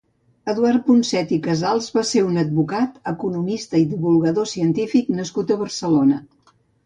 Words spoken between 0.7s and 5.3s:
Punset i Casals va ser un advocat, economista i divulgador científic